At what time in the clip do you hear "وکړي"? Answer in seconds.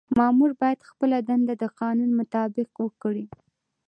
2.83-3.25